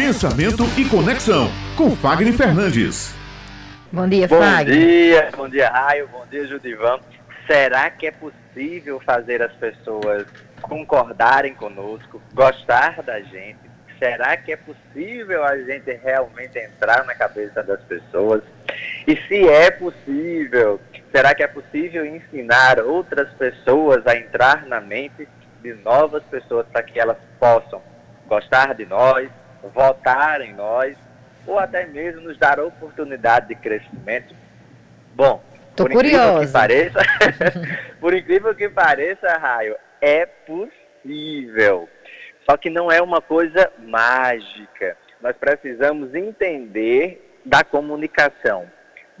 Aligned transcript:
Pensamento 0.00 0.62
e 0.78 0.88
Conexão, 0.88 1.50
com 1.76 1.94
Fagner 1.94 2.32
Fernandes. 2.32 3.14
Bom 3.92 4.08
dia, 4.08 4.26
Bom 4.26 4.40
Fagner. 4.40 4.74
dia, 4.74 5.28
bom 5.36 5.46
dia, 5.46 5.68
Raio, 5.68 6.08
bom 6.08 6.24
dia, 6.30 6.46
Judivan. 6.46 7.00
Será 7.46 7.90
que 7.90 8.06
é 8.06 8.10
possível 8.10 8.98
fazer 9.04 9.42
as 9.42 9.52
pessoas 9.52 10.26
concordarem 10.62 11.52
conosco, 11.52 12.18
gostar 12.32 13.02
da 13.02 13.20
gente? 13.20 13.58
Será 13.98 14.38
que 14.38 14.52
é 14.52 14.56
possível 14.56 15.44
a 15.44 15.58
gente 15.58 15.92
realmente 16.02 16.58
entrar 16.58 17.04
na 17.04 17.14
cabeça 17.14 17.62
das 17.62 17.82
pessoas? 17.82 18.42
E 19.06 19.14
se 19.28 19.46
é 19.46 19.70
possível, 19.70 20.80
será 21.12 21.34
que 21.34 21.42
é 21.42 21.46
possível 21.46 22.06
ensinar 22.06 22.80
outras 22.80 23.30
pessoas 23.34 24.06
a 24.06 24.16
entrar 24.16 24.64
na 24.64 24.80
mente 24.80 25.28
de 25.62 25.74
novas 25.74 26.22
pessoas 26.24 26.64
para 26.72 26.82
que 26.82 26.98
elas 26.98 27.18
possam 27.38 27.82
gostar 28.26 28.74
de 28.74 28.86
nós, 28.86 29.28
votar 29.74 30.40
em 30.40 30.54
nós, 30.54 30.96
ou 31.46 31.58
até 31.58 31.86
mesmo 31.86 32.22
nos 32.22 32.38
dar 32.38 32.60
oportunidade 32.60 33.48
de 33.48 33.54
crescimento? 33.54 34.34
Bom, 35.14 35.42
Tô 35.76 35.84
por 35.84 35.92
incrível 35.92 36.18
que 36.18 36.26
curiosa. 36.26 36.52
pareça, 36.52 36.98
por 38.00 38.14
incrível 38.14 38.54
que 38.54 38.68
pareça, 38.68 39.38
Raio, 39.38 39.76
é 40.00 40.26
possível. 40.26 41.88
Só 42.48 42.56
que 42.56 42.70
não 42.70 42.90
é 42.90 43.00
uma 43.00 43.20
coisa 43.20 43.70
mágica. 43.78 44.96
Nós 45.20 45.36
precisamos 45.36 46.14
entender 46.14 47.38
da 47.44 47.62
comunicação 47.62 48.66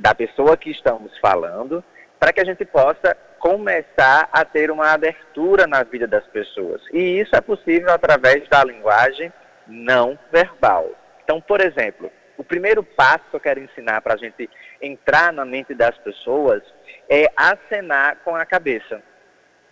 da 0.00 0.14
pessoa 0.14 0.56
que 0.56 0.70
estamos 0.70 1.16
falando, 1.18 1.84
para 2.18 2.32
que 2.32 2.40
a 2.40 2.44
gente 2.44 2.64
possa 2.64 3.16
começar 3.38 4.28
a 4.32 4.44
ter 4.44 4.70
uma 4.70 4.92
abertura 4.92 5.66
na 5.66 5.82
vida 5.82 6.06
das 6.06 6.26
pessoas. 6.26 6.82
E 6.92 7.20
isso 7.20 7.34
é 7.36 7.40
possível 7.40 7.90
através 7.92 8.46
da 8.48 8.64
linguagem 8.64 9.32
não 9.70 10.18
verbal. 10.32 10.90
Então, 11.24 11.40
por 11.40 11.60
exemplo, 11.60 12.10
o 12.36 12.44
primeiro 12.44 12.82
passo 12.82 13.24
que 13.30 13.36
eu 13.36 13.40
quero 13.40 13.60
ensinar 13.60 14.00
para 14.00 14.14
a 14.14 14.16
gente 14.16 14.48
entrar 14.80 15.32
na 15.32 15.44
mente 15.44 15.74
das 15.74 15.96
pessoas 15.98 16.62
é 17.08 17.30
acenar 17.36 18.16
com 18.24 18.34
a 18.34 18.44
cabeça. 18.44 19.02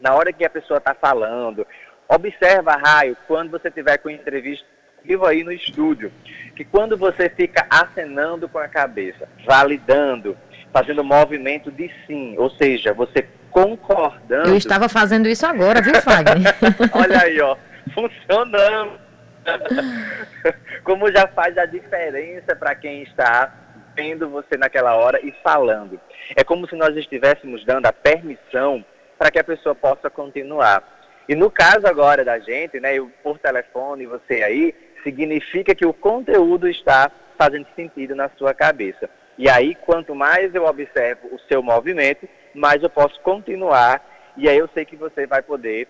Na 0.01 0.15
hora 0.15 0.33
que 0.33 0.45
a 0.45 0.51
pessoa 0.51 0.79
está 0.79 0.95
falando, 0.95 1.67
observa, 2.09 2.77
Raio, 2.77 3.17
quando 3.27 3.51
você 3.51 3.71
tiver 3.71 3.99
com 3.99 4.09
entrevista 4.09 4.67
vivo 5.05 5.27
aí 5.27 5.43
no 5.43 5.53
estúdio, 5.53 6.13
que 6.55 6.65
quando 6.65 6.97
você 6.97 7.31
fica 7.31 7.67
acenando 7.71 8.49
com 8.49 8.59
a 8.59 8.69
cabeça, 8.69 9.29
validando, 9.47 10.37
fazendo 10.73 11.03
movimento 11.03 11.71
de 11.71 11.91
sim, 12.07 12.37
ou 12.37 12.51
seja, 12.51 12.93
você 12.93 13.27
concordando. 13.51 14.51
Eu 14.51 14.57
estava 14.57 14.89
fazendo 14.89 15.29
isso 15.29 15.47
agora, 15.47 15.81
viu, 15.81 15.95
Fagner? 16.03 16.55
Olha 16.93 17.23
aí, 17.23 17.41
ó, 17.41 17.57
funcionando. 17.95 19.08
Como 20.85 21.11
já 21.13 21.27
faz 21.29 21.57
a 21.59 21.67
diferença 21.67 22.55
para 22.57 22.75
quem 22.75 23.03
está 23.03 23.53
vendo 23.95 24.29
você 24.29 24.57
naquela 24.57 24.95
hora 24.95 25.19
e 25.25 25.33
falando. 25.43 26.01
É 26.37 26.45
como 26.45 26.69
se 26.69 26.77
nós 26.77 26.97
estivéssemos 26.97 27.65
dando 27.65 27.87
a 27.87 27.93
permissão 27.93 28.85
para 29.19 29.31
que 29.31 29.41
a 29.41 29.45
pessoa 29.45 29.75
possa 29.75 30.09
continuar. 30.09 30.85
E 31.29 31.35
no 31.35 31.51
caso 31.51 31.87
agora 31.87 32.25
da 32.25 32.39
gente, 32.39 32.79
né, 32.79 32.95
eu 32.95 33.11
por 33.25 33.39
telefone, 33.39 34.07
você 34.07 34.43
aí, 34.43 34.75
significa 35.03 35.75
que 35.75 35.85
o 35.85 35.93
conteúdo 35.93 36.69
está 36.69 37.11
fazendo 37.37 37.67
sentido 37.75 38.15
na 38.15 38.31
sua 38.39 38.55
cabeça. 38.55 39.11
E 39.37 39.49
aí, 39.49 39.75
quanto 39.75 40.15
mais 40.15 40.55
eu 40.55 40.65
observo 40.65 41.29
o 41.33 41.39
seu 41.41 41.63
movimento, 41.63 42.29
mais 42.55 42.83
eu 42.83 42.91
posso 42.91 43.21
continuar. 43.21 44.05
E 44.37 44.49
aí 44.49 44.59
eu 44.59 44.69
sei 44.75 44.85
que 44.85 44.97
você 44.97 45.27
vai 45.27 45.43
poder 45.43 45.89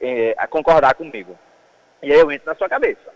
eh, 0.00 0.34
concordar 0.48 0.94
comigo. 0.94 1.38
E 2.02 2.12
aí 2.12 2.18
eu 2.18 2.30
entro 2.30 2.46
na 2.46 2.54
sua 2.54 2.68
cabeça. 2.68 3.10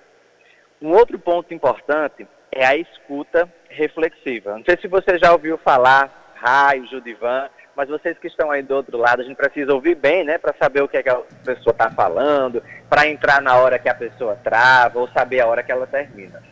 Um 0.81 0.91
outro 0.93 1.19
ponto 1.19 1.53
importante 1.55 2.27
é 2.53 2.65
a 2.65 2.77
escuta 2.77 3.49
reflexiva. 3.69 4.57
Não 4.57 4.65
sei 4.65 4.77
se 4.81 4.87
você 4.89 5.19
já 5.19 5.33
ouviu 5.33 5.59
falar, 5.59 6.35
Raio, 6.35 6.87
Judivan, 6.87 7.49
mas 7.77 7.89
vocês 7.89 8.17
que 8.19 8.29
estão 8.29 8.51
aí 8.51 8.63
do 8.63 8.75
outro 8.75 8.97
lado, 8.99 9.23
a 9.23 9.25
gente 9.25 9.37
precisa 9.37 9.75
ouvir 9.75 9.97
bem, 9.97 10.25
né, 10.25 10.39
para 10.39 10.55
saber 10.61 10.83
o 10.83 10.89
que, 10.89 10.97
é 10.97 11.03
que 11.03 11.09
a 11.09 11.23
pessoa 11.45 11.73
está 11.73 11.91
falando, 11.91 12.63
para 12.89 13.09
entrar 13.09 13.43
na 13.43 13.57
hora 13.57 13.79
que 13.79 13.89
a 13.89 13.95
pessoa 13.95 14.37
trava 14.37 15.01
ou 15.01 15.09
saber 15.09 15.41
a 15.41 15.47
hora 15.47 15.63
que 15.63 15.73
ela 15.73 15.87
termina. 15.87 16.43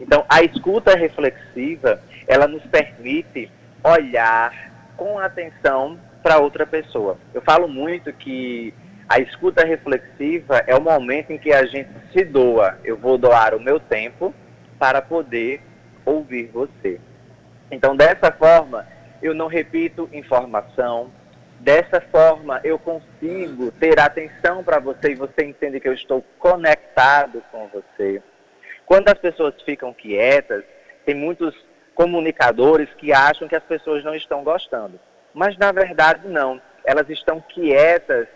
Então, 0.00 0.24
a 0.28 0.42
escuta 0.42 0.96
reflexiva, 0.96 2.02
ela 2.26 2.48
nos 2.48 2.62
permite 2.66 3.50
olhar 3.84 4.52
com 4.96 5.18
atenção 5.18 5.98
para 6.22 6.38
outra 6.38 6.66
pessoa. 6.66 7.16
Eu 7.32 7.40
falo 7.40 7.68
muito 7.68 8.12
que 8.12 8.74
a 9.08 9.18
escuta 9.20 9.64
reflexiva 9.64 10.62
é 10.66 10.76
o 10.76 10.82
momento 10.82 11.30
em 11.30 11.38
que 11.38 11.52
a 11.52 11.64
gente 11.64 11.88
se 12.12 12.24
doa. 12.24 12.78
Eu 12.84 12.96
vou 12.96 13.16
doar 13.16 13.54
o 13.54 13.60
meu 13.60 13.80
tempo 13.80 14.34
para 14.78 15.00
poder 15.00 15.62
ouvir 16.04 16.48
você. 16.48 17.00
Então, 17.70 17.96
dessa 17.96 18.30
forma, 18.30 18.86
eu 19.22 19.34
não 19.34 19.46
repito 19.46 20.10
informação. 20.12 21.10
Dessa 21.58 22.00
forma, 22.00 22.60
eu 22.62 22.78
consigo 22.78 23.72
ter 23.72 23.98
atenção 23.98 24.62
para 24.62 24.78
você 24.78 25.12
e 25.12 25.14
você 25.14 25.44
entende 25.44 25.80
que 25.80 25.88
eu 25.88 25.94
estou 25.94 26.22
conectado 26.38 27.42
com 27.50 27.66
você. 27.68 28.22
Quando 28.84 29.08
as 29.08 29.18
pessoas 29.18 29.54
ficam 29.62 29.92
quietas, 29.92 30.64
tem 31.04 31.14
muitos 31.14 31.54
comunicadores 31.94 32.88
que 32.94 33.12
acham 33.12 33.48
que 33.48 33.56
as 33.56 33.64
pessoas 33.64 34.04
não 34.04 34.14
estão 34.14 34.44
gostando. 34.44 35.00
Mas, 35.32 35.56
na 35.56 35.72
verdade, 35.72 36.28
não. 36.28 36.60
Elas 36.84 37.08
estão 37.10 37.40
quietas, 37.40 38.28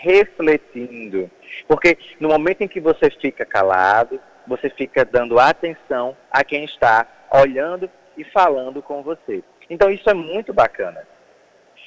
refletindo. 0.00 1.30
Porque 1.68 1.98
no 2.18 2.28
momento 2.28 2.62
em 2.62 2.68
que 2.68 2.80
você 2.80 3.10
fica 3.10 3.44
calado, 3.44 4.20
você 4.46 4.70
fica 4.70 5.04
dando 5.04 5.38
atenção 5.38 6.16
a 6.30 6.42
quem 6.42 6.64
está 6.64 7.06
olhando 7.32 7.88
e 8.16 8.24
falando 8.24 8.82
com 8.82 9.02
você. 9.02 9.42
Então 9.68 9.90
isso 9.90 10.08
é 10.08 10.14
muito 10.14 10.52
bacana. 10.52 11.06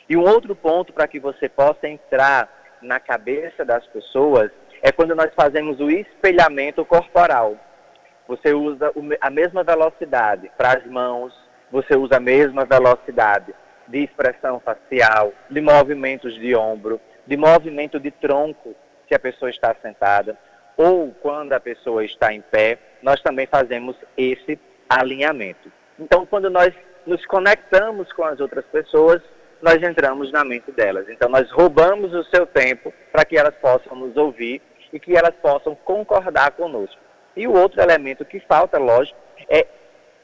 E 0.07 0.16
um 0.16 0.22
outro 0.22 0.56
ponto 0.56 0.94
para 0.94 1.07
que 1.07 1.19
você 1.19 1.50
possa 1.50 1.88
entrar 1.88 2.50
na 2.81 3.00
cabeça 3.00 3.63
das 3.63 3.85
pessoas 3.88 4.51
é 4.81 4.91
quando 4.91 5.16
nós 5.16 5.31
fazemos 5.35 5.80
o 5.80 5.90
espelhamento 5.90 6.84
corporal. 6.85 7.57
Você 8.28 8.53
usa 8.53 8.91
a 9.22 9.30
mesma 9.30 9.63
velocidade 9.63 10.51
para 10.57 10.78
as 10.78 10.85
mãos, 10.85 11.34
você 11.72 11.95
usa 11.95 12.18
a 12.18 12.19
mesma 12.19 12.66
velocidade 12.66 13.53
de 13.88 14.03
expressão 14.03 14.59
facial, 14.59 15.34
de 15.50 15.59
movimentos 15.62 16.34
de 16.35 16.56
ombro, 16.56 17.00
de 17.25 17.38
movimento 17.38 18.00
de 18.00 18.11
tronco, 18.11 18.75
se 19.07 19.16
a 19.16 19.19
pessoa 19.19 19.50
está 19.50 19.75
sentada, 19.81 20.38
ou 20.75 21.13
quando 21.22 21.53
a 21.53 21.59
pessoa 21.59 22.03
está 22.03 22.34
em 22.34 22.41
pé, 22.41 22.78
nós 23.01 23.22
também 23.22 23.45
fazemos 23.45 23.95
esse 24.17 24.59
alinhamento. 24.89 25.72
Então, 26.00 26.25
quando 26.25 26.50
nós 26.50 26.73
nos 27.06 27.25
conectamos 27.25 28.12
com 28.13 28.23
as 28.23 28.39
outras 28.39 28.66
pessoas, 28.66 29.22
nós 29.62 29.81
entramos 29.81 30.31
na 30.31 30.44
mente 30.44 30.72
delas. 30.72 31.07
Então, 31.09 31.29
nós 31.29 31.50
roubamos 31.51 32.13
o 32.13 32.23
seu 32.25 32.45
tempo 32.45 32.94
para 33.12 33.23
que 33.23 33.38
elas 33.38 33.56
possam 33.56 33.95
nos 33.95 34.17
ouvir 34.17 34.62
e 34.91 35.00
que 35.00 35.16
elas 35.16 35.35
possam 35.41 35.75
concordar 35.75 36.51
conosco. 36.51 37.00
E 37.35 37.47
o 37.47 37.53
outro 37.53 37.81
elemento 37.81 38.25
que 38.25 38.39
falta, 38.41 38.78
lógico, 38.78 39.17
é 39.50 39.66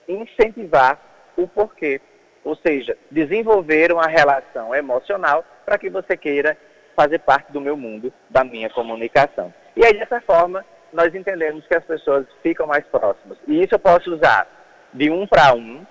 incentivar 0.07 0.99
o 1.35 1.47
porquê. 1.47 2.01
Ou 2.43 2.55
seja, 2.55 2.97
desenvolver 3.11 3.91
uma 3.91 4.07
relação 4.07 4.73
emocional 4.73 5.43
para 5.65 5.77
que 5.77 5.89
você 5.89 6.15
queira 6.15 6.57
fazer 6.99 7.19
parte 7.19 7.49
do 7.53 7.61
meu 7.61 7.77
mundo, 7.77 8.11
da 8.29 8.43
minha 8.43 8.69
comunicação. 8.69 9.53
E 9.73 9.85
aí, 9.85 9.93
dessa 9.93 10.19
forma, 10.19 10.65
nós 10.91 11.15
entendemos 11.15 11.65
que 11.65 11.73
as 11.73 11.83
pessoas 11.85 12.25
ficam 12.43 12.67
mais 12.67 12.85
próximas. 12.87 13.37
E 13.47 13.63
isso 13.63 13.75
eu 13.75 13.79
posso 13.79 14.13
usar 14.13 14.45
de 14.93 15.09
um 15.09 15.25
para 15.25 15.53
um, 15.53 15.85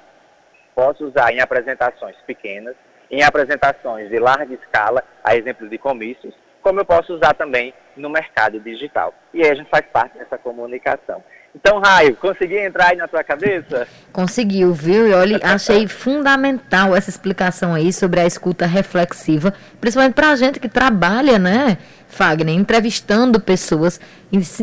posso 0.75 1.07
usar 1.07 1.33
em 1.33 1.41
apresentações 1.41 2.15
pequenas, 2.27 2.77
em 3.11 3.23
apresentações 3.23 4.11
de 4.11 4.19
larga 4.19 4.53
escala, 4.53 5.03
a 5.25 5.35
exemplo 5.35 5.67
de 5.67 5.79
comícios, 5.79 6.35
como 6.61 6.81
eu 6.81 6.85
posso 6.85 7.15
usar 7.15 7.33
também 7.33 7.73
no 7.97 8.11
mercado 8.11 8.61
digital. 8.61 9.15
E 9.33 9.43
aí 9.43 9.51
a 9.51 9.55
gente 9.55 9.71
faz 9.71 9.87
parte 9.87 10.19
dessa 10.19 10.37
comunicação. 10.37 11.25
Então, 11.61 11.81
Raio, 11.81 12.15
consegui 12.15 12.57
entrar 12.57 12.91
aí 12.91 12.97
na 12.97 13.09
tua 13.09 13.25
cabeça? 13.25 13.87
Conseguiu, 14.13 14.73
viu? 14.73 15.09
E 15.09 15.13
olha, 15.13 15.41
achei 15.43 15.89
fundamental 15.89 16.95
essa 16.95 17.11
explicação 17.11 17.75
aí 17.75 17.93
sobre 17.93 18.21
a 18.21 18.27
escuta 18.27 18.65
reflexiva, 18.65 19.53
principalmente 19.81 20.15
para 20.15 20.31
a 20.31 20.37
gente 20.37 20.61
que 20.61 20.69
trabalha, 20.69 21.37
né, 21.37 21.77
Fagner, 22.07 22.55
entrevistando 22.55 23.41
pessoas, 23.41 24.01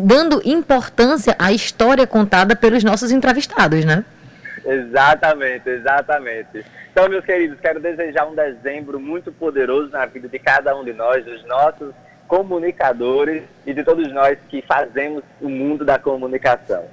dando 0.01 0.41
importância 0.45 1.35
à 1.37 1.51
história 1.51 2.07
contada 2.07 2.55
pelos 2.55 2.81
nossos 2.83 3.11
entrevistados, 3.11 3.83
né? 3.83 4.05
Exatamente, 4.65 5.69
exatamente. 5.69 6.65
Então, 6.91 7.09
meus 7.09 7.25
queridos, 7.25 7.59
quero 7.59 7.81
desejar 7.81 8.25
um 8.25 8.33
dezembro 8.33 9.01
muito 9.01 9.33
poderoso 9.33 9.91
na 9.91 10.05
vida 10.05 10.29
de 10.29 10.39
cada 10.39 10.73
um 10.75 10.83
de 10.85 10.93
nós, 10.93 11.25
dos 11.25 11.45
nossos 11.45 11.93
comunicadores 12.27 13.43
e 13.65 13.73
de 13.73 13.83
todos 13.83 14.11
nós 14.11 14.37
que 14.49 14.61
fazemos 14.61 15.23
o 15.41 15.49
mundo 15.49 15.85
da 15.85 15.99
comunicação. 15.99 16.83